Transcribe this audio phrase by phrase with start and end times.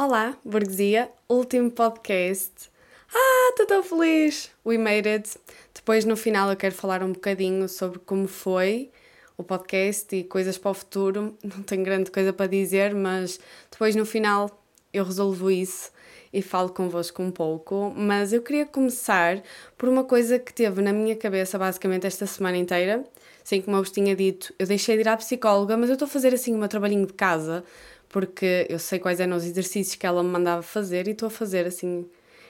[0.00, 2.70] Olá, burguesia, último podcast.
[3.12, 4.48] Ah, estou tão feliz!
[4.64, 5.36] We made it!
[5.74, 8.92] Depois, no final, eu quero falar um bocadinho sobre como foi
[9.36, 11.36] o podcast e coisas para o futuro.
[11.42, 15.90] Não tenho grande coisa para dizer, mas depois, no final, eu resolvo isso
[16.32, 17.92] e falo convosco um pouco.
[17.96, 19.42] Mas eu queria começar
[19.76, 23.04] por uma coisa que teve na minha cabeça basicamente esta semana inteira.
[23.44, 26.06] Assim como eu vos tinha dito, eu deixei de ir à psicóloga, mas eu estou
[26.06, 27.64] a fazer assim um trabalhinho de casa
[28.08, 31.30] porque eu sei quais eram os exercícios que ela me mandava fazer e estou a
[31.30, 32.06] fazer assim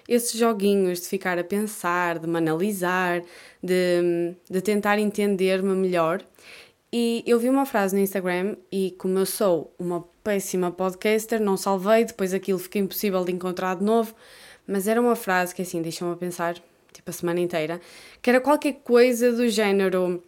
[0.09, 3.23] esses joguinhos de ficar a pensar, de me analisar,
[3.63, 6.25] de, de tentar entender-me melhor.
[6.91, 11.59] E eu vi uma frase no Instagram e como eu sou uma péssima podcaster, não
[11.59, 14.15] salvei, depois aquilo fica impossível de encontrar de novo,
[14.67, 16.55] mas era uma frase que assim deixou-me a pensar,
[16.91, 17.79] tipo a semana inteira,
[18.23, 20.23] que era qualquer coisa do género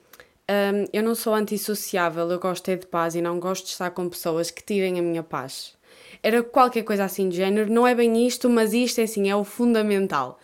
[0.51, 3.91] um, eu não sou antissociável, eu gosto é de paz e não gosto de estar
[3.93, 5.75] com pessoas que tirem a minha paz.
[6.23, 9.37] Era qualquer coisa assim de género, não é bem isto, mas isto é assim, é
[9.37, 10.41] o fundamental.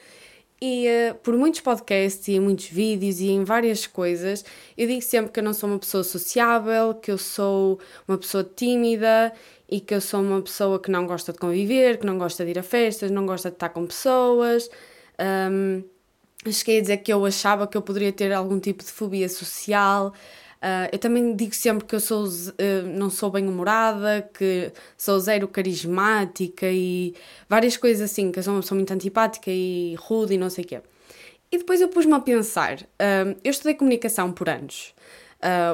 [0.62, 4.44] E uh, por muitos podcasts e muitos vídeos e em várias coisas,
[4.78, 8.44] eu digo sempre que eu não sou uma pessoa sociável, que eu sou uma pessoa
[8.44, 9.32] tímida
[9.68, 12.52] e que eu sou uma pessoa que não gosta de conviver, que não gosta de
[12.52, 14.70] ir a festas, não gosta de estar com pessoas.
[15.50, 15.82] Um,
[16.52, 20.12] cheguei a dizer que eu achava que eu poderia ter algum tipo de fobia social.
[20.56, 25.20] Uh, eu também digo sempre que eu sou, uh, não sou bem humorada, que sou
[25.20, 27.14] zero carismática e
[27.48, 30.66] várias coisas assim, que eu sou, sou muito antipática e rude e não sei o
[30.66, 30.80] quê.
[31.52, 34.94] E depois eu pus-me a pensar, uh, eu estudei comunicação por anos.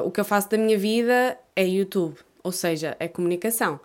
[0.05, 3.79] o que eu faço da minha vida é YouTube, ou seja, é comunicação.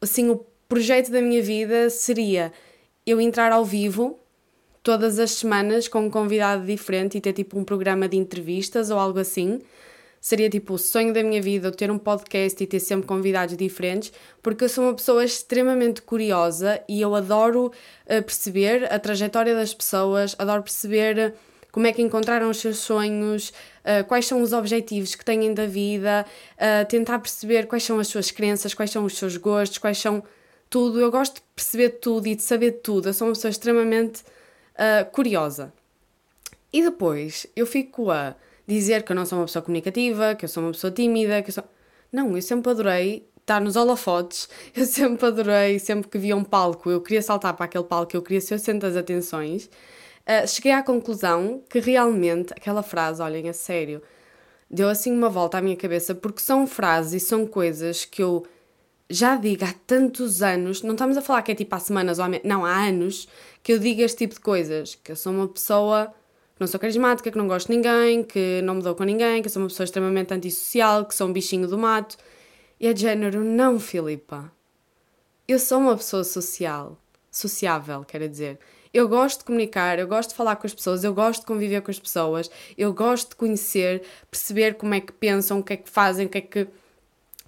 [0.00, 2.52] assim, o projeto da minha vida seria
[3.04, 4.18] eu entrar ao vivo
[4.82, 8.98] todas as semanas com um convidado diferente e ter tipo um programa de entrevistas ou
[8.98, 9.60] algo assim.
[10.20, 14.12] Seria tipo o sonho da minha vida ter um podcast e ter sempre convidados diferentes,
[14.40, 19.74] porque eu sou uma pessoa extremamente curiosa e eu adoro uh, perceber a trajetória das
[19.74, 21.34] pessoas, adoro perceber
[21.72, 25.66] como é que encontraram os seus sonhos, uh, quais são os objetivos que têm da
[25.66, 29.98] vida, uh, tentar perceber quais são as suas crenças, quais são os seus gostos, quais
[29.98, 30.22] são
[30.70, 31.00] tudo.
[31.00, 33.08] Eu gosto de perceber tudo e de saber tudo.
[33.08, 34.22] Eu sou uma pessoa extremamente
[34.74, 35.72] uh, curiosa.
[36.72, 38.34] E depois eu fico a
[38.66, 41.50] dizer que eu não sou uma pessoa comunicativa, que eu sou uma pessoa tímida, que
[41.50, 41.64] eu sou.
[42.10, 46.90] Não, eu sempre adorei estar nos holofotes, eu sempre adorei, sempre que via um palco,
[46.90, 49.66] eu queria saltar para aquele palco, eu queria ser o centro das atenções.
[50.22, 54.00] Uh, cheguei à conclusão que realmente aquela frase, olhem, a sério,
[54.70, 58.46] deu assim uma volta à minha cabeça, porque são frases e são coisas que eu
[59.12, 62.24] já digo há tantos anos, não estamos a falar que é tipo há semanas ou
[62.24, 63.28] há não, há anos
[63.62, 66.06] que eu digo este tipo de coisas, que eu sou uma pessoa
[66.54, 69.42] que não sou carismática, que não gosto de ninguém, que não me dou com ninguém,
[69.42, 72.16] que sou uma pessoa extremamente antissocial, que sou um bichinho do mato.
[72.80, 74.52] E é de género, não, Filipa.
[75.46, 76.98] Eu sou uma pessoa social,
[77.30, 78.58] sociável, quero dizer.
[78.92, 81.80] Eu gosto de comunicar, eu gosto de falar com as pessoas, eu gosto de conviver
[81.80, 85.76] com as pessoas, eu gosto de conhecer, perceber como é que pensam, o que é
[85.76, 86.68] que fazem, o que é que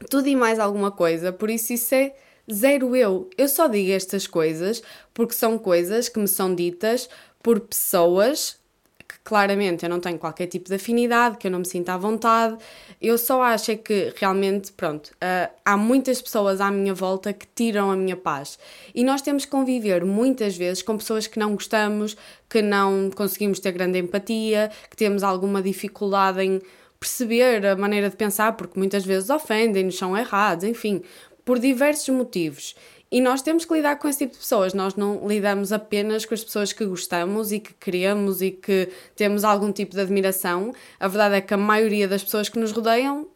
[0.09, 2.15] tudo e mais alguma coisa, por isso isso é
[2.53, 3.29] zero eu.
[3.37, 4.83] Eu só digo estas coisas
[5.13, 7.09] porque são coisas que me são ditas
[7.43, 8.59] por pessoas
[9.07, 11.97] que claramente eu não tenho qualquer tipo de afinidade, que eu não me sinto à
[11.97, 12.57] vontade.
[13.01, 17.47] Eu só acho é que realmente, pronto, uh, há muitas pessoas à minha volta que
[17.55, 18.59] tiram a minha paz.
[18.95, 22.17] E nós temos que conviver muitas vezes com pessoas que não gostamos,
[22.49, 26.61] que não conseguimos ter grande empatia, que temos alguma dificuldade em
[27.05, 31.03] perceber a maneira de pensar, porque muitas vezes ofendem-nos, são errados, enfim,
[31.45, 32.75] por diversos motivos.
[33.13, 34.73] E nós temos que lidar com esse tipo de pessoas.
[34.75, 39.45] Nós não lidamos apenas com as pessoas que gostamos e que queremos e que temos
[39.45, 40.73] algum tipo de admiração.
[40.99, 43.29] A verdade é que a maioria das pessoas que nos rodeiam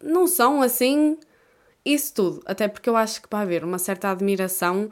[0.00, 1.18] não são assim
[1.84, 2.42] isso tudo.
[2.46, 4.88] Até porque eu acho que para haver uma certa admiração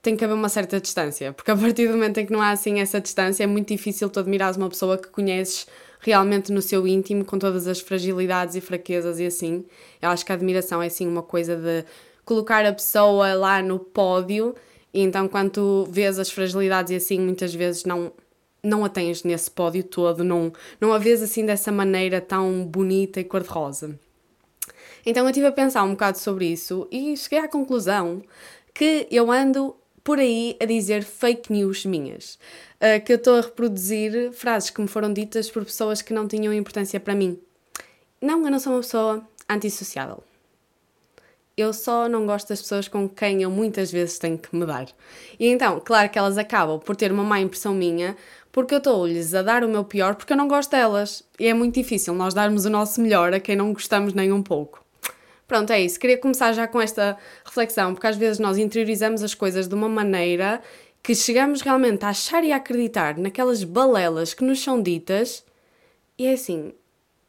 [0.00, 1.34] tem que haver uma certa distância.
[1.34, 4.08] Porque a partir do momento em que não há assim essa distância, é muito difícil
[4.08, 5.66] tu admirares uma pessoa que conheces
[6.00, 9.64] realmente no seu íntimo, com todas as fragilidades e fraquezas e assim.
[10.00, 11.84] Eu acho que a admiração é assim uma coisa de
[12.24, 14.54] colocar a pessoa lá no pódio
[14.92, 18.12] e então quando tu vês as fragilidades e assim, muitas vezes não
[18.62, 23.18] não a tens nesse pódio todo, não, não a vês assim dessa maneira tão bonita
[23.18, 23.98] e cor-de-rosa.
[25.04, 28.22] Então eu estive a pensar um bocado sobre isso e cheguei à conclusão
[28.74, 32.38] que eu ando por aí a dizer fake news minhas.
[32.76, 36.26] Uh, que eu estou a reproduzir frases que me foram ditas por pessoas que não
[36.26, 37.38] tinham importância para mim.
[38.20, 40.22] Não, eu não sou uma pessoa antissociável.
[41.56, 44.86] Eu só não gosto das pessoas com quem eu muitas vezes tenho que me dar.
[45.38, 48.16] E então, claro que elas acabam por ter uma má impressão minha,
[48.50, 51.22] porque eu estou-lhes a dar o meu pior porque eu não gosto delas.
[51.38, 54.42] E é muito difícil nós darmos o nosso melhor a quem não gostamos nem um
[54.42, 54.82] pouco.
[55.50, 55.98] Pronto, é isso.
[55.98, 59.88] Queria começar já com esta reflexão, porque às vezes nós interiorizamos as coisas de uma
[59.88, 60.62] maneira
[61.02, 65.44] que chegamos realmente a achar e a acreditar naquelas balelas que nos são ditas
[66.16, 66.72] e é assim,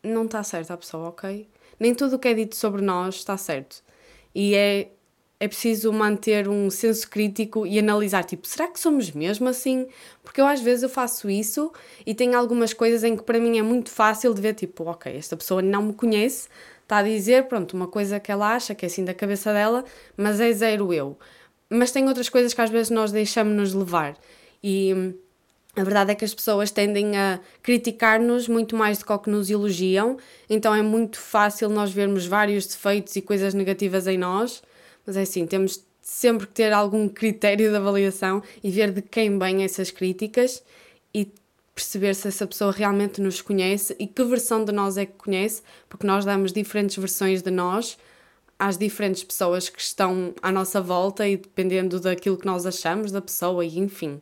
[0.04, 1.48] não está certo a pessoa, ok?
[1.80, 3.82] Nem tudo o que é dito sobre nós está certo.
[4.36, 4.90] E é,
[5.40, 9.88] é preciso manter um senso crítico e analisar, tipo, será que somos mesmo assim?
[10.24, 11.74] Porque eu às vezes eu faço isso
[12.06, 15.12] e tem algumas coisas em que para mim é muito fácil de ver, tipo, ok,
[15.12, 16.48] esta pessoa não me conhece,
[16.92, 19.86] está a dizer, pronto, uma coisa que ela acha que é assim da cabeça dela,
[20.18, 21.18] mas é zero eu.
[21.70, 24.18] Mas tem outras coisas que às vezes nós deixamos-nos levar.
[24.62, 25.16] E
[25.74, 30.18] a verdade é que as pessoas tendem a criticar-nos muito mais do que nos elogiam,
[30.50, 34.62] então é muito fácil nós vermos vários defeitos e coisas negativas em nós,
[35.08, 39.40] mas é assim, temos sempre que ter algum critério de avaliação e ver de quem
[39.40, 40.62] vêm essas críticas
[41.16, 41.32] e
[41.74, 45.62] perceber se essa pessoa realmente nos conhece e que versão de nós é que conhece,
[45.88, 47.98] porque nós damos diferentes versões de nós
[48.60, 53.22] às diferentes pessoas que estão à nossa volta e dependendo daquilo que nós achamos da
[53.22, 54.22] pessoa e enfim.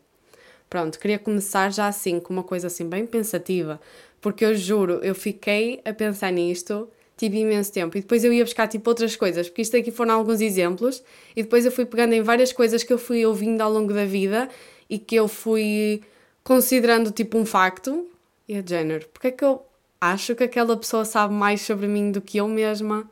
[0.69, 3.81] Pronto, queria começar já assim, com uma coisa assim bem pensativa,
[4.21, 6.87] porque eu juro, eu fiquei a pensar nisto,
[7.17, 10.13] tive imenso tempo, e depois eu ia buscar tipo outras coisas, porque isto aqui foram
[10.13, 11.03] alguns exemplos,
[11.35, 14.05] e depois eu fui pegando em várias coisas que eu fui ouvindo ao longo da
[14.05, 14.47] vida
[14.89, 16.01] e que eu fui
[16.43, 18.07] considerando tipo um facto,
[18.47, 19.63] e a género, porque é que eu
[20.01, 23.09] acho que aquela pessoa sabe mais sobre mim do que eu mesma?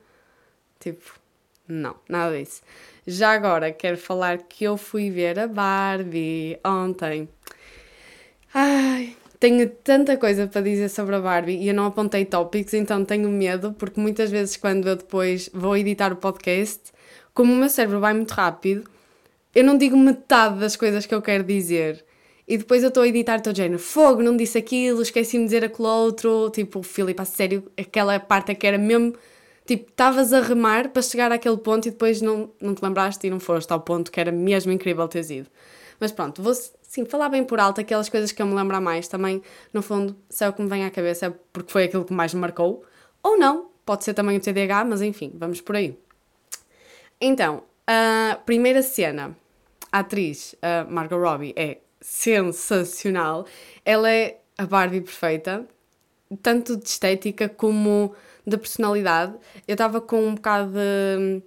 [0.80, 1.20] Tipo,
[1.68, 2.62] não, nada disso.
[3.06, 7.30] Já agora quero falar que eu fui ver a Barbie ontem.
[8.54, 13.06] Ai, tenho tanta coisa para dizer sobre a Barbie e eu não apontei tópicos, então
[13.06, 16.92] tenho medo, porque muitas vezes quando eu depois vou editar o podcast,
[17.34, 18.90] como o meu cérebro vai muito rápido,
[19.54, 22.04] eu não digo metade das coisas que eu quero dizer.
[22.48, 25.66] E depois eu estou a editar, estou género, fogo, não disse aquilo, esqueci-me de dizer
[25.66, 26.50] aquilo outro.
[26.50, 29.14] Tipo, Filipe, a sério, aquela parte é que era mesmo
[29.68, 33.30] Tipo, estavas a remar para chegar àquele ponto e depois não, não te lembraste e
[33.30, 35.50] não foste ao ponto que era mesmo incrível teres ido.
[36.00, 39.10] Mas pronto, vou sim falar bem por alto aquelas coisas que eu me lembro mais
[39.10, 39.44] também,
[39.74, 42.14] no fundo, se é o que me vem à cabeça é porque foi aquilo que
[42.14, 42.86] mais me marcou.
[43.22, 46.00] Ou não, pode ser também o TDAH, mas enfim, vamos por aí.
[47.20, 49.36] Então, a primeira cena,
[49.92, 53.45] a atriz a Margot Robbie é sensacional.
[53.83, 55.68] Ela é a Barbie perfeita,
[56.42, 58.15] tanto de estética como
[58.45, 59.36] da personalidade,
[59.68, 61.44] eu estava com um bocado de.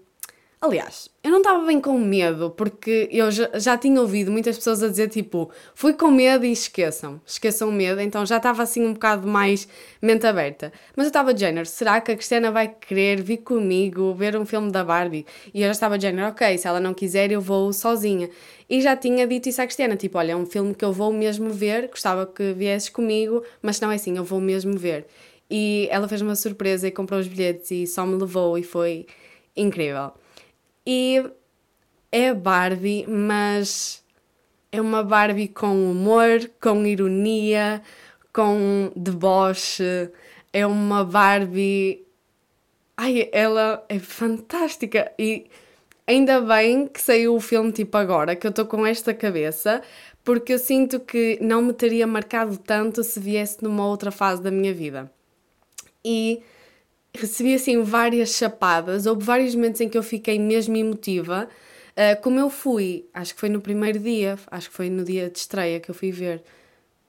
[0.62, 4.82] Aliás, eu não estava bem com medo, porque eu já, já tinha ouvido muitas pessoas
[4.82, 8.84] a dizer tipo, fui com medo e esqueçam, esqueçam o medo, então já estava assim
[8.84, 9.66] um bocado mais
[10.02, 10.70] mente aberta.
[10.94, 14.44] Mas eu estava de género, será que a Cristiana vai querer vir comigo ver um
[14.44, 15.24] filme da Barbie?
[15.54, 18.28] E eu já estava de género, ok, se ela não quiser eu vou sozinha.
[18.68, 21.10] E já tinha dito isso à Cristiana, tipo, olha, é um filme que eu vou
[21.10, 25.06] mesmo ver, gostava que viesses comigo, mas não é assim, eu vou mesmo ver.
[25.50, 29.06] E ela fez uma surpresa e comprou os bilhetes e só me levou e foi
[29.56, 30.12] incrível.
[30.86, 31.24] E
[32.10, 34.02] é Barbie, mas
[34.72, 37.82] é uma Barbie com humor, com ironia,
[38.32, 40.10] com deboche.
[40.52, 42.04] É uma Barbie.
[42.96, 45.12] Ai, ela é fantástica!
[45.18, 45.46] E
[46.06, 49.82] ainda bem que saiu o filme tipo agora, que eu estou com esta cabeça,
[50.24, 54.50] porque eu sinto que não me teria marcado tanto se viesse numa outra fase da
[54.50, 55.10] minha vida
[56.04, 56.42] e
[57.14, 59.06] recebi assim várias chapadas.
[59.06, 61.48] Houve vários momentos em que eu fiquei mesmo emotiva.
[61.90, 65.28] Uh, como eu fui, acho que foi no primeiro dia, acho que foi no dia
[65.28, 66.42] de estreia que eu fui ver,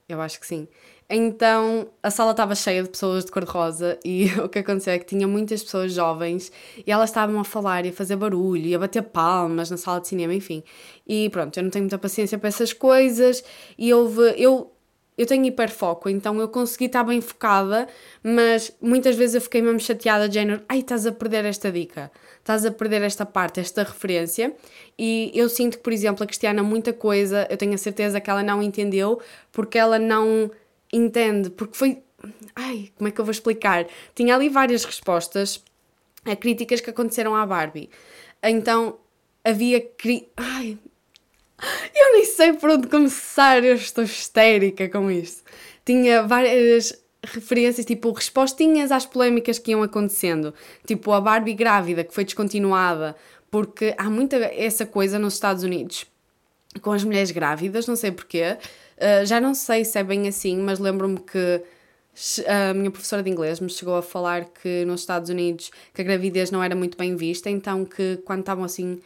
[0.09, 0.67] eu acho que sim.
[1.13, 5.05] Então a sala estava cheia de pessoas de cor-de-rosa e o que aconteceu é que
[5.05, 6.51] tinha muitas pessoas jovens
[6.85, 9.99] e elas estavam a falar e a fazer barulho e a bater palmas na sala
[10.01, 10.63] de cinema, enfim.
[11.07, 13.43] E pronto, eu não tenho muita paciência para essas coisas
[13.77, 14.33] e houve.
[14.37, 14.71] Eu
[15.17, 17.87] eu tenho hiperfoco, então eu consegui estar bem focada,
[18.23, 22.65] mas muitas vezes eu fiquei mesmo chateada, género, ai, estás a perder esta dica, estás
[22.65, 24.55] a perder esta parte, esta referência,
[24.97, 28.29] e eu sinto que, por exemplo, a Cristiana, muita coisa, eu tenho a certeza que
[28.29, 30.49] ela não entendeu, porque ela não
[30.91, 32.01] entende, porque foi,
[32.55, 33.87] ai, como é que eu vou explicar?
[34.15, 35.63] Tinha ali várias respostas
[36.25, 37.89] a críticas que aconteceram à Barbie,
[38.41, 38.97] então
[39.43, 40.29] havia, cri...
[40.37, 40.77] ai,
[41.95, 45.43] eu nem sei por onde começar, eu estou histérica com isto.
[45.85, 50.53] Tinha várias referências, tipo, respostinhas às polémicas que iam acontecendo.
[50.85, 53.15] Tipo, a Barbie grávida, que foi descontinuada,
[53.49, 56.05] porque há muita essa coisa nos Estados Unidos
[56.81, 58.57] com as mulheres grávidas, não sei porquê.
[58.97, 61.61] Uh, já não sei se é bem assim, mas lembro-me que
[62.47, 66.03] a minha professora de inglês me chegou a falar que nos Estados Unidos que a
[66.03, 68.99] gravidez não era muito bem vista, então que quando estavam assim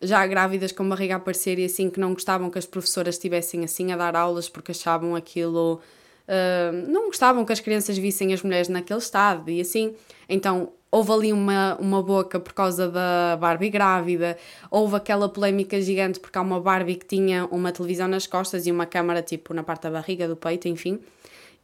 [0.00, 3.64] já grávidas com barriga a aparecer e assim que não gostavam que as professoras estivessem
[3.64, 5.80] assim a dar aulas porque achavam aquilo.
[6.28, 9.94] Uh, não gostavam que as crianças vissem as mulheres naquele estado e assim.
[10.28, 14.36] Então houve ali uma, uma boca por causa da Barbie grávida,
[14.70, 18.72] houve aquela polémica gigante porque há uma Barbie que tinha uma televisão nas costas e
[18.72, 21.00] uma câmara tipo na parte da barriga, do peito, enfim.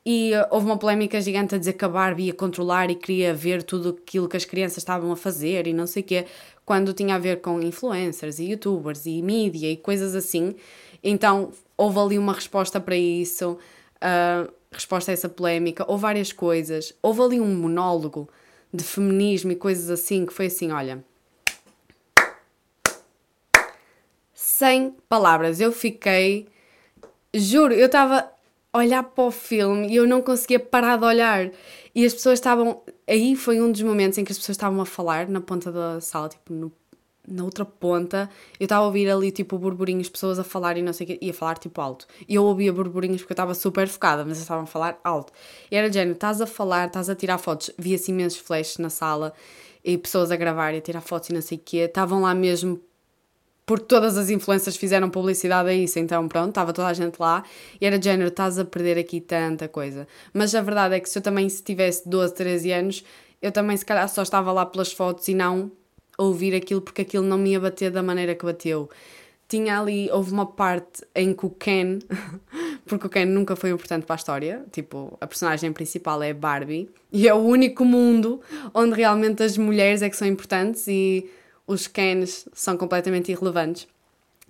[0.05, 3.33] E uh, houve uma polémica gigante a dizer que a Barbie ia controlar e queria
[3.33, 6.27] ver tudo aquilo que as crianças estavam a fazer e não sei o quê,
[6.65, 10.55] quando tinha a ver com influencers e youtubers e mídia e coisas assim.
[11.03, 13.59] Então houve ali uma resposta para isso,
[13.99, 16.93] uh, resposta a essa polémica, houve várias coisas.
[17.01, 18.29] Houve ali um monólogo
[18.73, 21.05] de feminismo e coisas assim que foi assim: olha.
[24.35, 26.49] Sem palavras, eu fiquei.
[27.35, 28.31] Juro, eu estava
[28.73, 31.51] olhar para o filme e eu não conseguia parar de olhar.
[31.95, 32.83] E as pessoas estavam.
[33.07, 36.01] Aí foi um dos momentos em que as pessoas estavam a falar na ponta da
[36.01, 36.73] sala, tipo no,
[37.29, 38.31] na outra ponta.
[38.59, 41.19] Eu estava a ouvir ali tipo burburinhos, pessoas a falar e não sei o quê,
[41.21, 42.07] ia falar tipo alto.
[42.27, 45.33] E eu ouvia burburinhos porque eu estava super focada, mas eles estavam a falar alto.
[45.71, 47.71] E era género, estás a falar, estás a tirar fotos.
[47.79, 49.35] Via-se imensos flashes na sala
[49.85, 51.79] e pessoas a gravar e a tirar fotos e não sei o quê.
[51.79, 52.81] Estavam lá mesmo
[53.65, 57.45] porque todas as influências fizeram publicidade a isso, então pronto, estava toda a gente lá
[57.81, 60.07] e era género, estás a perder aqui tanta coisa.
[60.33, 63.05] Mas a verdade é que se eu também se tivesse 12, 13 anos,
[63.41, 65.71] eu também se calhar só estava lá pelas fotos e não
[66.19, 68.91] ouvir aquilo porque aquilo não me ia bater da maneira que bateu.
[69.49, 71.99] Tinha ali, houve uma parte em que o Ken,
[72.87, 76.89] porque o Ken nunca foi importante para a história, tipo, a personagem principal é Barbie,
[77.13, 78.41] e é o único mundo
[78.73, 81.29] onde realmente as mulheres é que são importantes e
[81.67, 83.87] os Kens são completamente irrelevantes.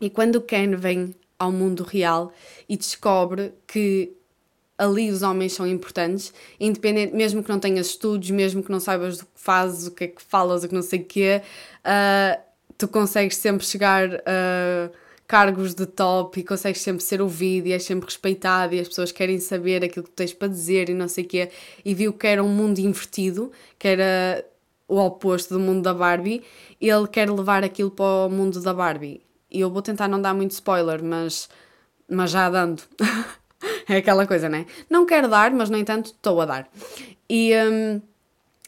[0.01, 2.33] E quando o Ken vem ao mundo real
[2.69, 4.13] e descobre que
[4.79, 9.19] ali os homens são importantes, independente, mesmo que não tenhas estudos, mesmo que não saibas
[9.19, 11.43] do que fazes, o que é que falas, o que não sei o quê,
[11.85, 12.43] uh,
[12.77, 14.91] tu consegues sempre chegar a
[15.33, 19.11] cargos de top e consegues sempre ser ouvido e és sempre respeitado e as pessoas
[19.11, 21.49] querem saber aquilo que tens para dizer e não sei o quê.
[21.83, 24.45] E viu que era um mundo invertido, que era
[24.89, 26.43] o oposto do mundo da Barbie,
[26.81, 29.23] ele quer levar aquilo para o mundo da Barbie.
[29.51, 31.49] E eu vou tentar não dar muito spoiler, mas,
[32.09, 32.83] mas já dando.
[33.89, 34.67] é aquela coisa, né?
[34.89, 36.69] Não quero dar, mas no entanto estou a dar.
[37.29, 38.01] E um,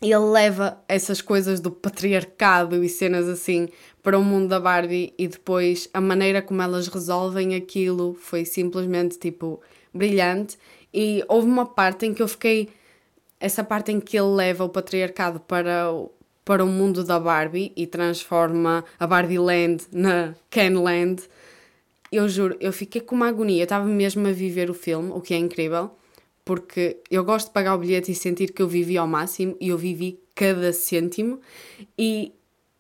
[0.02, 3.68] ele leva essas coisas do patriarcado e cenas assim
[4.02, 9.18] para o mundo da Barbie e depois a maneira como elas resolvem aquilo foi simplesmente
[9.18, 9.60] tipo
[9.92, 10.58] brilhante.
[10.92, 12.68] E houve uma parte em que eu fiquei
[13.38, 16.10] essa parte em que ele leva o patriarcado para o,
[16.44, 21.22] para o mundo da Barbie e transforma a Barbie Land na Ken Land,
[22.10, 23.60] eu juro, eu fiquei com uma agonia.
[23.60, 25.90] Eu estava mesmo a viver o filme, o que é incrível,
[26.44, 29.68] porque eu gosto de pagar o bilhete e sentir que eu vivi ao máximo e
[29.68, 31.40] eu vivi cada cêntimo
[31.98, 32.32] e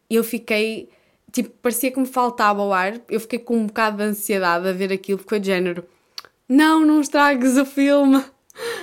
[0.08, 0.88] eu fiquei.
[1.32, 3.00] Tipo, parecia que me faltava o ar.
[3.08, 5.84] Eu fiquei com um bocado de ansiedade a ver aquilo, porque foi género:
[6.48, 8.22] Não, não estragues o filme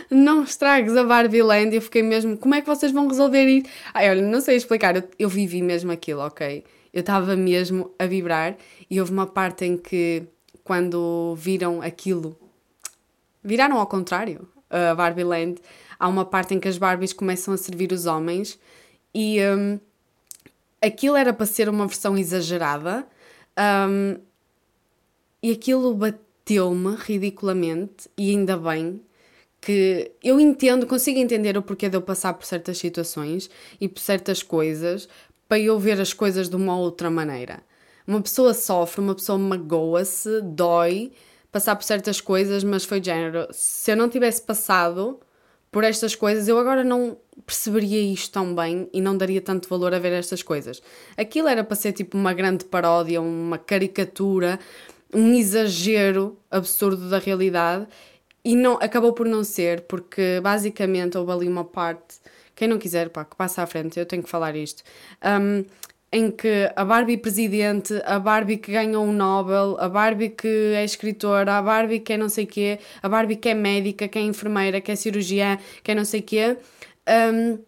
[0.10, 1.76] não estragues a Barbie Land.
[1.76, 3.70] Eu fiquei mesmo, como é que vocês vão resolver isso?
[3.94, 6.64] Ai, olha, não sei explicar, eu, eu vivi mesmo aquilo, ok?
[6.94, 8.58] Eu estava mesmo a vibrar
[8.90, 10.24] e houve uma parte em que,
[10.64, 12.38] quando viram aquilo,
[13.44, 15.62] viraram ao contrário, a Barbie Land,
[16.00, 18.58] há uma parte em que as Barbies começam a servir os homens
[19.14, 19.80] e um,
[20.82, 23.06] aquilo era para ser uma versão exagerada
[23.90, 24.18] um,
[25.44, 29.02] e aquilo bateu-me ridiculamente e ainda bem
[29.62, 33.50] que eu entendo, consigo entender o porquê de eu passar por certas situações
[33.80, 35.08] e por certas coisas
[35.48, 37.62] para eu ver as coisas de uma outra maneira.
[38.08, 41.12] Uma pessoa sofre, uma pessoa magoa-se, dói,
[41.52, 43.48] passar por certas coisas, mas foi género.
[43.52, 45.20] Se eu não tivesse passado
[45.72, 49.94] por estas coisas, eu agora não perceberia isto tão bem e não daria tanto valor
[49.94, 50.82] a ver estas coisas.
[51.16, 54.60] Aquilo era para ser tipo uma grande paródia, uma caricatura,
[55.14, 57.88] um exagero absurdo da realidade
[58.44, 62.20] e não, acabou por não ser, porque basicamente houve ali uma parte,
[62.56, 64.84] quem não quiser, pá, que passa à frente, eu tenho que falar isto,
[65.24, 65.64] um,
[66.12, 70.84] em que a Barbie presidente, a Barbie que ganhou um Nobel, a Barbie que é
[70.84, 74.22] escritora, a Barbie que é não sei quê, a Barbie que é médica, que é
[74.22, 76.58] enfermeira, que é cirurgiã, que é não sei quê,
[77.08, 77.60] um,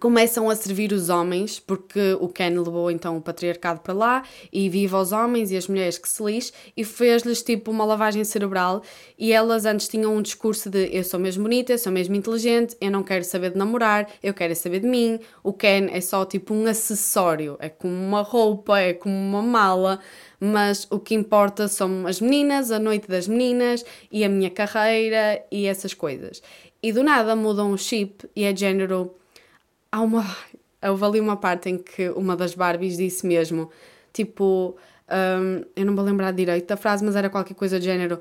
[0.00, 4.68] começam a servir os homens, porque o Ken levou então o patriarcado para lá e
[4.68, 8.82] vive aos homens e as mulheres que se lixe e fez-lhes tipo uma lavagem cerebral
[9.18, 12.76] e elas antes tinham um discurso de eu sou mesmo bonita, eu sou mesmo inteligente,
[12.80, 16.24] eu não quero saber de namorar, eu quero saber de mim, o Ken é só
[16.24, 20.00] tipo um acessório, é como uma roupa, é como uma mala,
[20.38, 25.42] mas o que importa são as meninas, a noite das meninas e a minha carreira
[25.50, 26.42] e essas coisas.
[26.82, 29.14] E do nada mudam o chip e é género
[29.96, 30.36] há uma.
[30.82, 33.70] Houve ali uma parte em que uma das Barbies disse mesmo,
[34.12, 34.76] tipo,
[35.08, 38.20] um, eu não vou lembrar direito da frase, mas era qualquer coisa do género.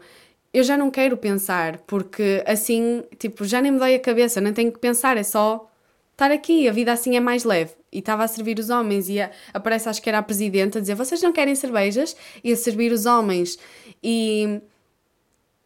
[0.53, 4.53] Eu já não quero pensar, porque assim, tipo, já nem me dói a cabeça, nem
[4.53, 5.69] tenho que pensar, é só
[6.13, 7.73] estar aqui, a vida assim é mais leve.
[7.91, 10.81] E estava a servir os homens e a, aparece, acho que era a presidente, a
[10.81, 12.15] dizer: Vocês não querem cervejas?
[12.41, 13.59] E a servir os homens.
[14.01, 14.61] E,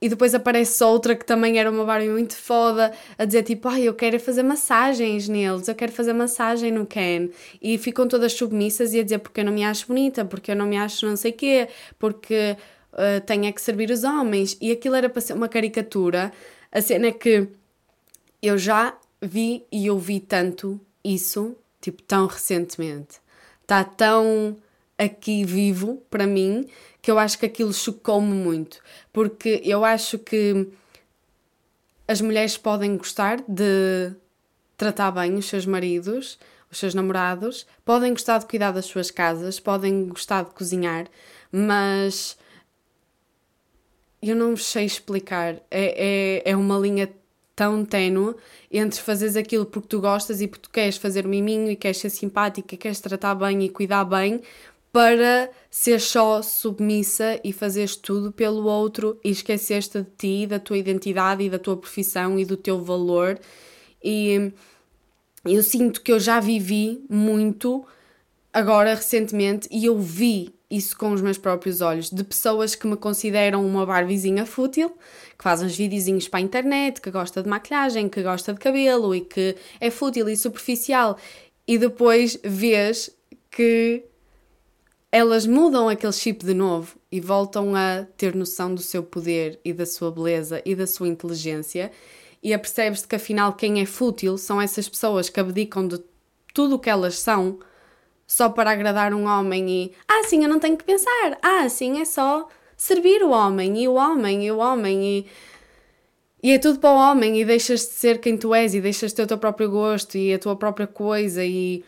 [0.01, 3.83] e depois aparece outra que também era uma Barbie muito foda, a dizer tipo: Ai,
[3.83, 7.29] eu quero fazer massagens neles, eu quero fazer massagem no Ken.
[7.61, 10.55] E ficam todas submissas e a dizer: Porque eu não me acho bonita, porque eu
[10.55, 12.55] não me acho não sei quê, porque
[12.93, 14.57] uh, tenho é que servir os homens.
[14.61, 16.31] E aquilo era para ser uma caricatura.
[16.71, 17.47] A cena é que
[18.41, 23.19] eu já vi e ouvi tanto isso, tipo, tão recentemente.
[23.63, 24.55] Está tão
[24.97, 26.67] aqui vivo para mim
[27.01, 28.79] que eu acho que aquilo chocou-me muito.
[29.11, 30.67] Porque eu acho que
[32.07, 34.13] as mulheres podem gostar de
[34.75, 36.39] tratar bem os seus maridos,
[36.71, 41.07] os seus namorados, podem gostar de cuidar das suas casas, podem gostar de cozinhar,
[41.51, 42.37] mas
[44.21, 45.55] eu não sei explicar.
[45.69, 47.09] É, é, é uma linha
[47.55, 48.35] tão ténue
[48.71, 52.09] entre fazeres aquilo porque tu gostas e porque tu queres fazer miminho e queres ser
[52.09, 54.41] simpática queres tratar bem e cuidar bem
[54.91, 60.77] para ser só submissa e fazeres tudo pelo outro e esqueceste de ti, da tua
[60.77, 63.39] identidade e da tua profissão e do teu valor.
[64.03, 64.51] E
[65.45, 67.85] eu sinto que eu já vivi muito
[68.51, 72.95] agora recentemente e eu vi isso com os meus próprios olhos, de pessoas que me
[72.95, 74.89] consideram uma barbizinha fútil,
[75.37, 79.15] que faz uns videozinhos para a internet, que gosta de maquilhagem, que gosta de cabelo
[79.15, 81.17] e que é fútil e superficial,
[81.67, 83.09] e depois vês
[83.49, 84.05] que
[85.11, 89.73] elas mudam aquele chip de novo e voltam a ter noção do seu poder e
[89.73, 91.91] da sua beleza e da sua inteligência,
[92.41, 95.99] e apercebes-te que afinal quem é fútil são essas pessoas que abdicam de
[96.53, 97.59] tudo o que elas são
[98.25, 101.99] só para agradar um homem e ah, sim, eu não tenho que pensar, ah, sim,
[101.99, 102.47] é só
[102.77, 105.25] servir o homem e o homem e o homem e.
[106.41, 109.11] E é tudo para o homem e deixas de ser quem tu és e deixas
[109.11, 111.83] de ter o teu próprio gosto e a tua própria coisa e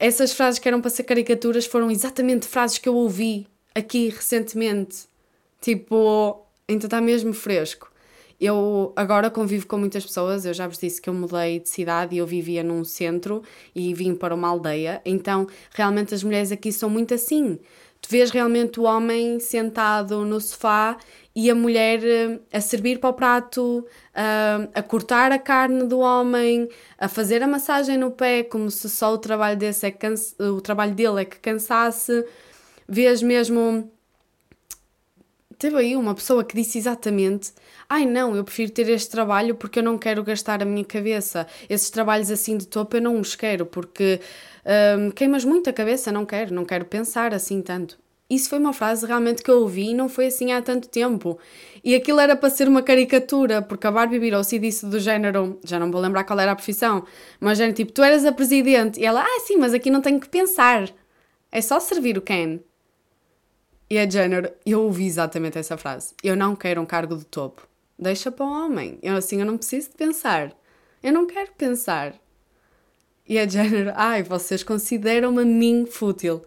[0.00, 5.04] essas frases que eram para ser caricaturas foram exatamente frases que eu ouvi aqui recentemente.
[5.60, 7.92] Tipo, ainda está mesmo fresco.
[8.40, 12.14] Eu agora convivo com muitas pessoas, eu já vos disse que eu mudei de cidade
[12.14, 13.42] e eu vivia num centro
[13.74, 17.58] e vim para uma aldeia, então realmente as mulheres aqui são muito assim.
[18.00, 20.96] Tu vês realmente o homem sentado no sofá
[21.34, 26.00] e a mulher eh, a servir para o prato, a, a cortar a carne do
[26.00, 30.34] homem, a fazer a massagem no pé, como se só o trabalho, desse é cansa,
[30.42, 32.24] o trabalho dele é que cansasse.
[32.88, 33.90] Vês mesmo
[35.60, 37.52] teve aí uma pessoa que disse exatamente:
[37.88, 41.46] Ai não, eu prefiro ter este trabalho porque eu não quero gastar a minha cabeça.
[41.68, 44.20] Esses trabalhos assim de topo eu não os quero porque
[44.98, 47.98] hum, queimas muito a cabeça, não quero, não quero pensar assim tanto.
[48.30, 51.36] Isso foi uma frase realmente que eu ouvi e não foi assim há tanto tempo.
[51.82, 55.58] E aquilo era para ser uma caricatura, porque a Barbie virou-se e disse do género,
[55.64, 57.04] já não vou lembrar qual era a profissão,
[57.40, 59.00] mas género tipo, tu eras a presidente.
[59.00, 60.88] E ela, ah sim, mas aqui não tenho que pensar.
[61.50, 62.60] É só servir o Ken.
[63.90, 66.14] E é género, eu ouvi exatamente essa frase.
[66.22, 67.66] Eu não quero um cargo de topo.
[67.98, 68.98] Deixa para o homem.
[69.02, 70.52] Eu assim, eu não preciso de pensar.
[71.02, 72.14] Eu não quero pensar.
[73.28, 76.44] E é género, ai, vocês consideram-me a mim fútil.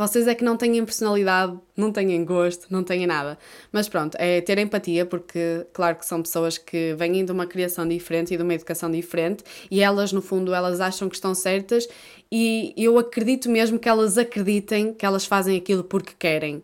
[0.00, 3.38] Vocês é que não têm personalidade, não têm gosto, não têm nada.
[3.70, 7.86] Mas pronto, é ter empatia, porque claro que são pessoas que vêm de uma criação
[7.86, 11.86] diferente e de uma educação diferente e elas, no fundo, elas acham que estão certas
[12.32, 16.62] e eu acredito mesmo que elas acreditem que elas fazem aquilo porque querem.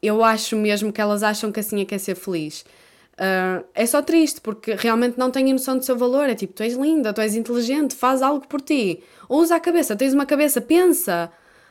[0.00, 2.64] Eu acho mesmo que elas acham que assim é que é ser feliz.
[3.14, 6.28] Uh, é só triste porque realmente não têm noção do seu valor.
[6.28, 9.02] É tipo, tu és linda, tu és inteligente, faz algo por ti.
[9.28, 11.28] Usa a cabeça, tens uma cabeça, pensa.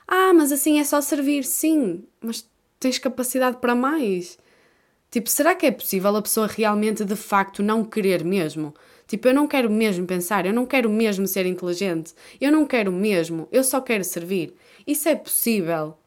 [0.07, 1.43] Ah, mas assim é só servir.
[1.43, 4.37] Sim, mas tens capacidade para mais.
[5.09, 8.73] Tipo, será que é possível a pessoa realmente de facto não querer mesmo?
[9.05, 12.93] Tipo, eu não quero mesmo pensar, eu não quero mesmo ser inteligente, eu não quero
[12.93, 14.55] mesmo, eu só quero servir.
[14.87, 15.97] Isso é possível.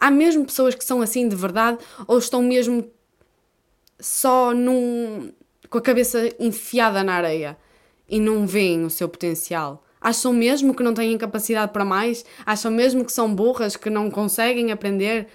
[0.00, 2.90] Há mesmo pessoas que são assim de verdade ou estão mesmo
[4.00, 5.30] só num,
[5.68, 7.56] com a cabeça enfiada na areia
[8.08, 9.84] e não veem o seu potencial.
[10.00, 12.24] Acham mesmo que não têm capacidade para mais?
[12.46, 15.26] Acham mesmo que são burras, que não conseguem aprender?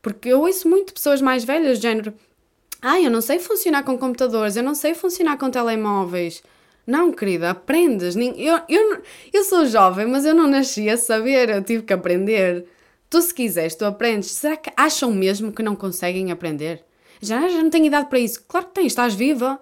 [0.00, 2.14] Porque eu ouço muito pessoas mais velhas, género,
[2.80, 6.42] ah, eu não sei funcionar com computadores, eu não sei funcionar com telemóveis.
[6.86, 8.14] Não, querida, aprendes.
[8.16, 9.02] Eu, eu,
[9.32, 12.66] eu sou jovem, mas eu não nasci a saber, eu tive que aprender.
[13.10, 14.30] Tu, se quiseres, tu aprendes.
[14.30, 16.84] Será que acham mesmo que não conseguem aprender?
[17.20, 18.44] Já, já não tenho idade para isso.
[18.46, 19.60] Claro que tens, estás viva.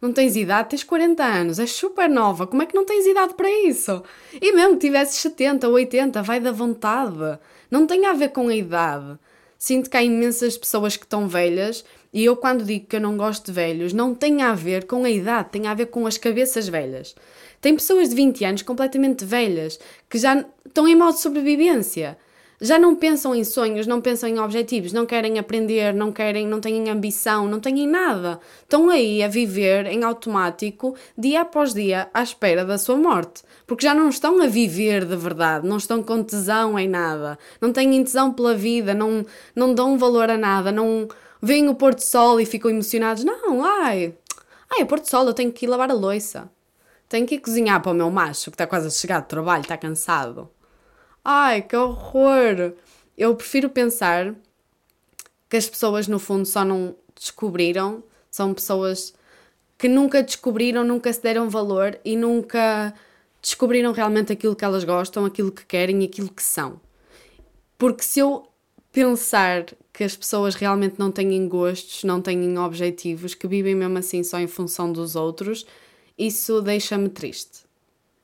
[0.00, 2.46] Não tens idade, tens 40 anos, és super nova.
[2.46, 4.02] Como é que não tens idade para isso?
[4.40, 7.38] E mesmo que tivesses 70 ou 80, vai da vontade.
[7.70, 9.18] Não tem a ver com a idade.
[9.58, 13.16] Sinto que há imensas pessoas que estão velhas e eu, quando digo que eu não
[13.16, 16.16] gosto de velhos, não tem a ver com a idade, tem a ver com as
[16.16, 17.14] cabeças velhas.
[17.60, 22.16] Tem pessoas de 20 anos completamente velhas que já estão em modo de sobrevivência.
[22.60, 26.60] Já não pensam em sonhos, não pensam em objetivos, não querem aprender, não querem, não
[26.60, 28.40] têm ambição, não têm nada.
[28.62, 33.44] Estão aí a viver em automático, dia após dia, à espera da sua morte.
[33.64, 37.72] Porque já não estão a viver de verdade, não estão com tesão em nada, não
[37.72, 41.06] têm tesão pela vida, não, não dão valor a nada, não
[41.40, 43.22] veem o pôr do sol e ficam emocionados.
[43.22, 44.16] Não, ai,
[44.68, 46.50] ai, o pôr do sol, eu tenho que ir lavar a louça.
[47.08, 49.62] Tenho que ir cozinhar para o meu macho que está quase a chegar do trabalho,
[49.62, 50.50] está cansado.
[51.24, 52.74] Ai, que horror!
[53.16, 54.34] Eu prefiro pensar
[55.48, 59.14] que as pessoas, no fundo, só não descobriram, são pessoas
[59.76, 62.94] que nunca descobriram, nunca se deram valor e nunca
[63.40, 66.80] descobriram realmente aquilo que elas gostam, aquilo que querem aquilo que são.
[67.76, 68.48] Porque se eu
[68.92, 74.22] pensar que as pessoas realmente não têm gostos, não têm objetivos, que vivem mesmo assim
[74.22, 75.64] só em função dos outros,
[76.16, 77.60] isso deixa-me triste.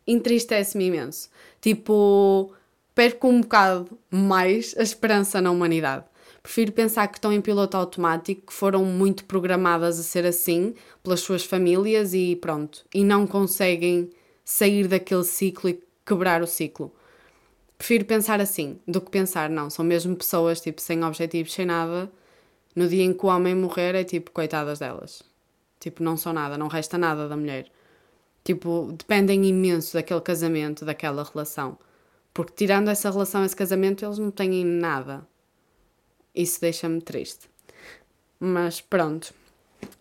[0.06, 1.30] Entristece-me imenso.
[1.60, 2.52] Tipo,
[2.94, 6.04] perco um bocado mais a esperança na humanidade.
[6.42, 11.20] Prefiro pensar que estão em piloto automático, que foram muito programadas a ser assim pelas
[11.20, 14.10] suas famílias e pronto, e não conseguem
[14.44, 16.92] sair daquele ciclo e quebrar o ciclo.
[17.78, 22.10] Prefiro pensar assim do que pensar, não, são mesmo pessoas tipo sem objetivos, sem nada.
[22.76, 25.22] No dia em que o homem morrer, é tipo, coitadas delas.
[25.78, 27.70] Tipo, não são nada, não resta nada da mulher.
[28.42, 31.78] Tipo, dependem imenso daquele casamento, daquela relação.
[32.34, 35.24] Porque tirando essa relação, esse casamento, eles não têm nada.
[36.34, 37.48] Isso deixa-me triste.
[38.40, 39.32] Mas pronto.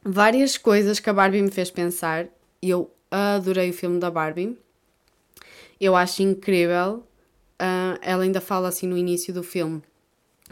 [0.03, 2.27] Várias coisas que a Barbie me fez pensar.
[2.59, 4.57] Eu adorei o filme da Barbie.
[5.79, 7.03] Eu acho incrível.
[7.61, 9.83] Uh, ela ainda fala assim no início do filme.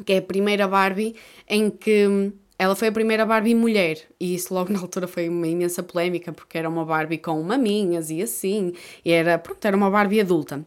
[0.06, 1.16] Que é a primeira Barbie
[1.48, 5.48] em que ela foi a primeira Barbie mulher, e isso logo na altura foi uma
[5.48, 9.90] imensa polémica, porque era uma Barbie com maminhas e assim, e era, pronto, era uma
[9.90, 10.64] Barbie adulta.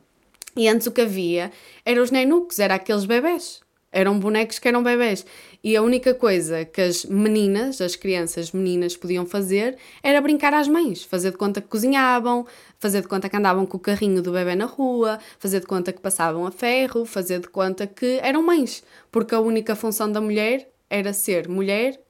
[0.56, 1.50] E antes o que havia
[1.84, 3.62] eram os nenucos, era aqueles bebés.
[3.90, 5.24] Eram bonecos que eram bebés.
[5.62, 10.66] E a única coisa que as meninas, as crianças meninas, podiam fazer era brincar às
[10.66, 11.04] mães.
[11.04, 12.44] Fazer de conta que cozinhavam,
[12.80, 15.92] fazer de conta que andavam com o carrinho do bebê na rua, fazer de conta
[15.92, 18.82] que passavam a ferro, fazer de conta que eram mães.
[19.12, 22.00] Porque a única função da mulher era ser mulher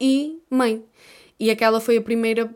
[0.00, 0.84] e mãe.
[1.40, 2.54] E aquela foi a primeira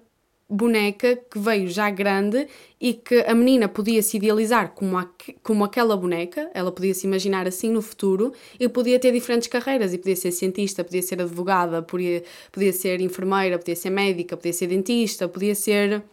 [0.49, 2.47] boneca que veio já grande
[2.81, 4.97] e que a menina podia se idealizar como,
[5.43, 9.93] como aquela boneca, ela podia se imaginar assim no futuro e podia ter diferentes carreiras
[9.93, 14.53] e podia ser cientista, podia ser advogada, podia, podia ser enfermeira, podia ser médica, podia
[14.53, 16.05] ser dentista, podia ser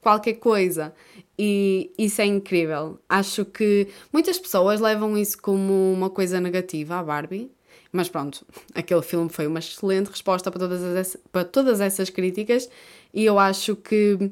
[0.00, 0.94] qualquer coisa.
[1.36, 2.98] E isso é incrível.
[3.08, 7.50] Acho que muitas pessoas levam isso como uma coisa negativa à Barbie
[7.92, 12.68] mas pronto, aquele filme foi uma excelente resposta para todas, as, para todas essas críticas
[13.12, 14.30] e eu acho que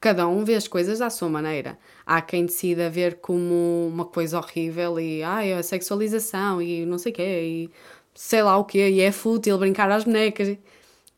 [0.00, 1.78] cada um vê as coisas à sua maneira.
[2.06, 7.12] Há quem decida ver como uma coisa horrível e ai, a sexualização e não sei
[7.12, 7.70] o quê, e
[8.14, 10.56] sei lá o quê, e é fútil brincar às bonecas.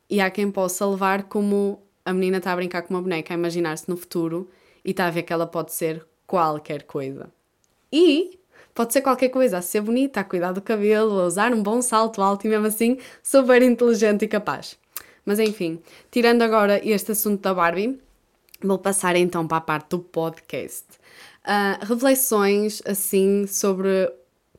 [0.08, 3.36] E há quem possa levar como a menina está a brincar com uma boneca, a
[3.36, 4.50] imaginar-se no futuro
[4.84, 7.30] e está a ver que ela pode ser qualquer coisa.
[7.92, 8.39] E
[8.74, 11.82] Pode ser qualquer coisa, a ser bonita, a cuidar do cabelo, a usar um bom
[11.82, 14.78] salto alto e mesmo assim super inteligente e capaz.
[15.24, 15.80] Mas enfim,
[16.10, 18.00] tirando agora este assunto da Barbie,
[18.62, 20.84] vou passar então para a parte do podcast.
[21.44, 24.10] Uh, reflexões assim sobre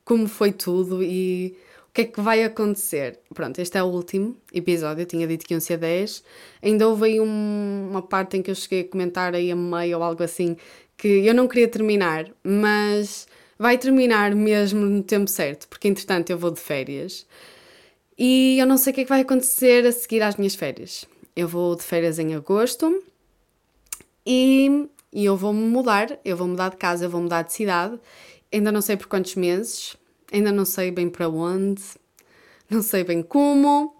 [0.04, 1.56] como foi tudo e
[1.90, 3.20] o que é que vai acontecer?
[3.34, 6.24] Pronto, este é o último episódio, eu tinha dito que iam ser 10.
[6.62, 9.98] Ainda houve aí um, uma parte em que eu cheguei a comentar aí a meio
[9.98, 10.56] ou algo assim
[10.96, 13.28] que eu não queria terminar, mas
[13.62, 17.28] vai terminar mesmo no tempo certo, porque entretanto eu vou de férias
[18.18, 21.06] e eu não sei o que é que vai acontecer a seguir às minhas férias.
[21.36, 23.04] Eu vou de férias em agosto
[24.26, 27.54] e, e eu vou me mudar, eu vou mudar de casa, eu vou mudar de
[27.54, 28.00] cidade.
[28.52, 29.96] Ainda não sei por quantos meses,
[30.34, 31.84] ainda não sei bem para onde,
[32.68, 33.96] não sei bem como.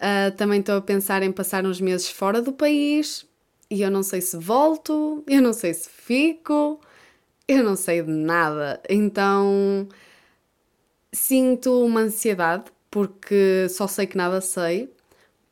[0.00, 3.24] Uh, também estou a pensar em passar uns meses fora do país
[3.70, 6.80] e eu não sei se volto, eu não sei se fico
[7.48, 9.88] eu não sei de nada, então
[11.12, 14.92] sinto uma ansiedade porque só sei que nada sei,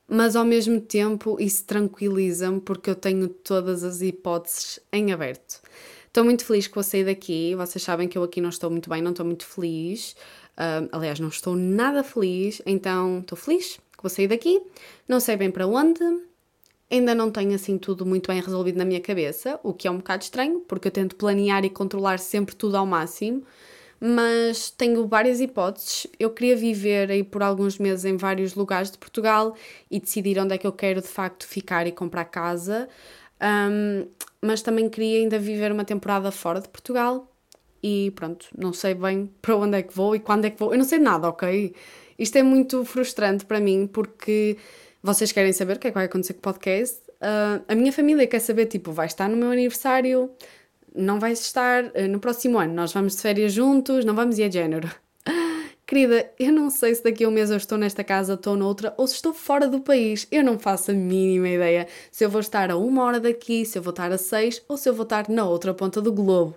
[0.09, 5.61] mas ao mesmo tempo isso tranquiliza-me porque eu tenho todas as hipóteses em aberto.
[6.07, 7.57] Estou muito feliz que vou sair daqui.
[7.57, 10.13] Vocês sabem que eu aqui não estou muito bem, não estou muito feliz.
[10.53, 14.63] Uh, aliás, não estou nada feliz, então estou feliz que vou sair daqui.
[15.09, 15.99] Não sei bem para onde,
[16.95, 19.97] Ainda não tenho assim tudo muito bem resolvido na minha cabeça, o que é um
[19.97, 23.43] bocado estranho, porque eu tento planear e controlar sempre tudo ao máximo,
[24.01, 26.07] mas tenho várias hipóteses.
[26.21, 29.57] Eu queria viver aí por alguns meses em vários lugares de Portugal
[29.91, 32.89] e decidir onde é que eu quero de facto ficar e comprar casa.
[33.43, 34.07] Um,
[34.41, 37.29] mas também queria ainda viver uma temporada fora de Portugal
[37.83, 40.71] e pronto, não sei bem para onde é que vou e quando é que vou.
[40.73, 41.75] Eu não sei nada, ok?
[42.17, 44.57] Isto é muito frustrante para mim porque
[45.05, 46.99] vocês querem saber o que é que vai acontecer com o podcast.
[47.21, 50.31] Uh, a minha família quer saber, tipo, vai estar no meu aniversário,
[50.97, 54.45] não vai estar uh, no próximo ano, nós vamos de férias juntos, não vamos ir
[54.45, 54.91] a género.
[55.87, 58.95] Querida, eu não sei se daqui a um mês eu estou nesta casa, estou noutra,
[58.97, 60.27] ou se estou fora do país.
[60.33, 63.77] Eu não faço a mínima ideia se eu vou estar a uma hora daqui, se
[63.77, 66.57] eu vou estar a seis, ou se eu vou estar na outra ponta do globo.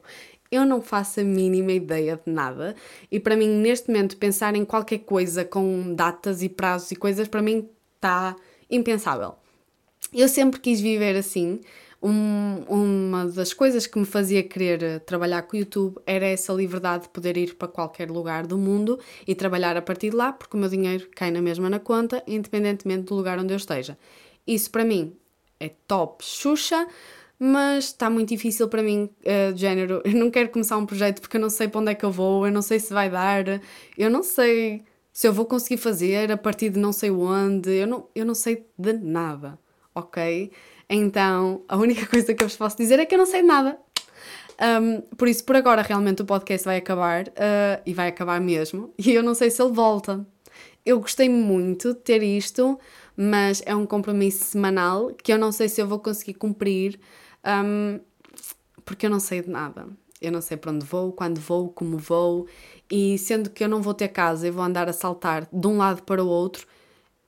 [0.49, 2.77] Eu não faço a mínima ideia de nada.
[3.11, 7.27] E para mim, neste momento, pensar em qualquer coisa com datas e prazos e coisas,
[7.27, 8.35] para mim está
[8.69, 9.35] impensável.
[10.13, 11.59] Eu sempre quis viver assim,
[12.01, 16.53] um, uma das coisas que me fazia querer eh, trabalhar com o YouTube era essa
[16.53, 20.31] liberdade de poder ir para qualquer lugar do mundo e trabalhar a partir de lá,
[20.31, 23.97] porque o meu dinheiro cai na mesma na conta, independentemente do lugar onde eu esteja.
[24.45, 25.15] Isso para mim
[25.59, 26.87] é top, Xuxa,
[27.39, 30.01] mas está muito difícil para mim, uh, de género.
[30.05, 32.11] Eu não quero começar um projeto porque eu não sei para onde é que eu
[32.11, 33.43] vou, eu não sei se vai dar,
[33.97, 34.83] eu não sei
[35.17, 38.35] se eu vou conseguir fazer a partir de não sei onde, eu não, eu não
[38.35, 39.57] sei de nada,
[39.95, 40.51] ok?
[40.87, 43.79] Então, a única coisa que eu vos posso dizer é que eu não sei nada.
[44.61, 48.93] Um, por isso, por agora, realmente o podcast vai acabar uh, e vai acabar mesmo.
[49.03, 50.23] E eu não sei se ele volta.
[50.85, 52.79] Eu gostei muito de ter isto,
[53.15, 56.99] mas é um compromisso semanal que eu não sei se eu vou conseguir cumprir,
[57.43, 57.99] um,
[58.85, 59.87] porque eu não sei de nada.
[60.21, 62.47] Eu não sei para onde vou, quando vou, como vou,
[62.89, 65.77] e sendo que eu não vou ter casa e vou andar a saltar de um
[65.77, 66.67] lado para o outro,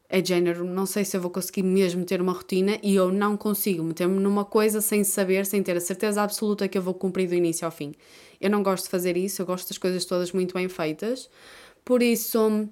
[0.10, 3.38] é género, não sei se eu vou conseguir mesmo ter uma rotina e eu não
[3.38, 7.30] consigo meter-me numa coisa sem saber, sem ter a certeza absoluta que eu vou cumprir
[7.30, 7.94] do início ao fim.
[8.42, 11.30] Eu não gosto de fazer isso, eu gosto das coisas todas muito bem feitas.
[11.86, 12.68] Por isso,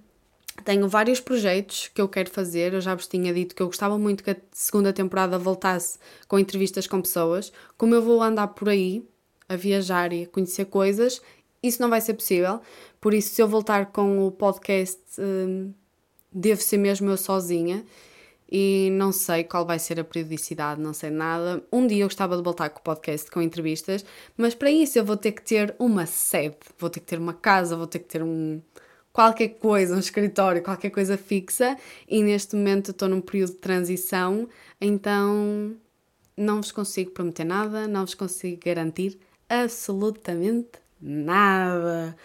[0.63, 2.73] tenho vários projetos que eu quero fazer.
[2.73, 6.39] Eu já vos tinha dito que eu gostava muito que a segunda temporada voltasse com
[6.39, 7.52] entrevistas com pessoas.
[7.78, 9.08] Como eu vou andar por aí
[9.47, 11.21] a viajar e a conhecer coisas,
[11.62, 12.62] isso não vai ser possível.
[13.02, 15.00] Por isso, se eu voltar com o podcast.
[15.20, 15.74] Hum,
[16.32, 17.84] devo ser mesmo eu sozinha
[18.50, 21.63] e não sei qual vai ser a periodicidade, não sei nada.
[21.72, 24.06] Um dia eu gostava de voltar com o podcast, com entrevistas,
[24.38, 27.34] mas para isso eu vou ter que ter uma sede, vou ter que ter uma
[27.34, 28.62] casa, vou ter que ter um
[29.12, 31.76] qualquer coisa, um escritório, qualquer coisa fixa
[32.08, 34.48] e neste momento estou num período de transição,
[34.80, 35.76] então
[36.38, 42.15] não vos consigo prometer nada, não vos consigo garantir absolutamente nada.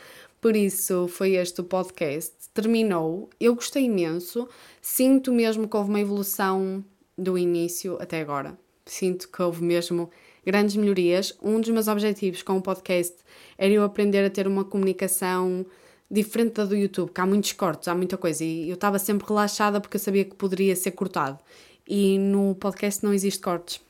[0.41, 2.35] Por isso foi este o podcast.
[2.53, 3.31] Terminou.
[3.39, 4.49] Eu gostei imenso.
[4.81, 6.85] Sinto mesmo que houve uma evolução
[7.17, 8.59] do início até agora.
[8.85, 10.11] Sinto que houve mesmo
[10.45, 11.37] grandes melhorias.
[11.43, 13.17] Um dos meus objetivos com o podcast
[13.57, 15.65] era eu aprender a ter uma comunicação
[16.11, 18.45] diferente da do YouTube, que há muitos cortes, há muita coisa.
[18.45, 21.39] E eu estava sempre relaxada porque eu sabia que poderia ser cortado.
[21.89, 23.81] E no podcast não existe cortes.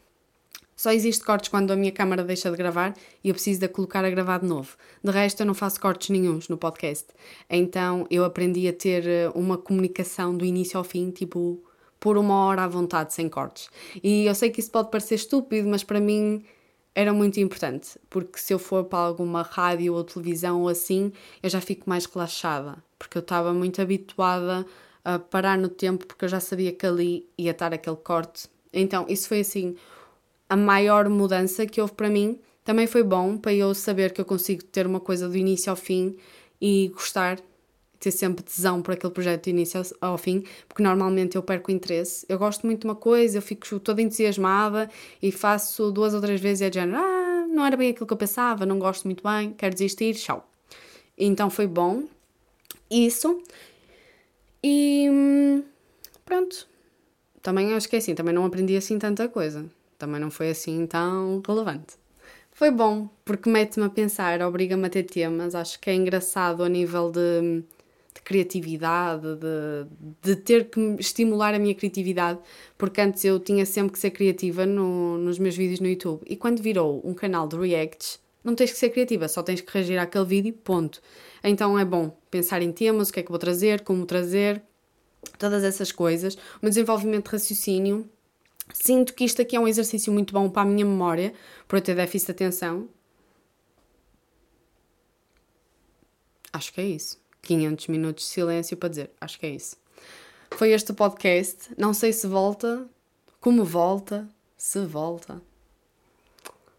[0.77, 4.05] Só existe cortes quando a minha câmara deixa de gravar e eu preciso de colocar
[4.05, 4.77] a gravar de novo.
[5.03, 7.07] De resto, eu não faço cortes nenhums no podcast.
[7.49, 11.63] Então, eu aprendi a ter eh, uma comunicação do início ao fim, tipo,
[12.01, 13.69] por uma hora à vontade, sem cortes.
[14.03, 16.45] E eu sei que isso pode parecer estúpido, mas para mim
[16.95, 21.49] era muito importante, porque se eu for para alguma rádio ou televisão ou assim, eu
[21.49, 24.67] já fico mais relaxada, porque eu estava muito habituada
[25.05, 28.49] a parar no tempo, porque eu já sabia que ali ia estar aquele corte.
[28.73, 29.77] Então, isso foi assim
[30.53, 32.39] a maior mudança que houve para mim.
[32.63, 35.77] Também foi bom para eu saber que eu consigo ter uma coisa do início ao
[35.77, 36.15] fim
[36.61, 37.41] e gostar,
[37.99, 41.75] ter sempre tesão por aquele projeto do início ao fim, porque normalmente eu perco o
[41.75, 42.27] interesse.
[42.29, 44.91] Eu gosto muito de uma coisa, eu fico toda entusiasmada
[45.23, 48.07] e faço duas ou três vezes e é de género, ah, não era bem aquilo
[48.07, 50.47] que eu pensava, não gosto muito bem, quero desistir, tchau.
[51.17, 52.05] Então foi bom
[52.91, 53.43] isso.
[54.63, 55.63] E hum,
[56.27, 56.69] pronto.
[57.41, 59.67] Também acho que é assim, também não aprendi assim tanta coisa
[60.03, 61.95] também não foi assim tão relevante.
[62.51, 65.55] Foi bom, porque mete-me a pensar, obriga-me a ter temas.
[65.55, 67.63] Acho que é engraçado a nível de,
[68.13, 69.87] de criatividade, de,
[70.21, 72.41] de, ter que estimular a minha criatividade,
[72.77, 76.21] porque antes eu tinha sempre que ser criativa no, nos meus vídeos no YouTube.
[76.27, 79.73] E quando virou um canal de reacts, não tens que ser criativa, só tens que
[79.73, 81.01] reagir àquele vídeo, ponto.
[81.45, 84.61] Então é bom pensar em temas, o que é que vou trazer, como trazer,
[85.39, 86.35] todas essas coisas.
[86.35, 88.11] O meu desenvolvimento de raciocínio
[88.73, 91.35] Sinto que isto aqui é um exercício muito bom para a minha memória,
[91.67, 92.89] para eu ter déficit de atenção.
[96.53, 97.21] Acho que é isso.
[97.43, 99.77] 500 minutos de silêncio para dizer, acho que é isso.
[100.53, 101.71] Foi este o podcast.
[101.77, 102.89] Não sei se volta,
[103.41, 105.43] como volta, se volta.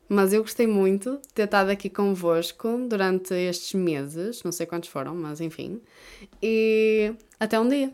[0.07, 4.89] Mas eu gostei muito de ter estado aqui convosco durante estes meses, não sei quantos
[4.89, 5.81] foram, mas enfim.
[6.41, 7.93] E até um dia.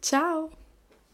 [0.00, 0.61] Tchau!